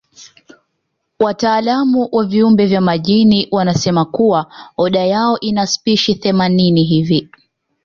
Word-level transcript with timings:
Wataalamu 1.19 2.09
wa 2.11 2.25
viumbe 2.25 2.65
vya 2.65 2.81
majini 2.81 3.47
wanasema 3.51 4.05
kuwa 4.05 4.53
oda 4.77 5.05
yao 5.05 5.39
ina 5.39 5.67
spishi 5.67 6.15
themanini 6.15 6.83
hivi 6.83 7.29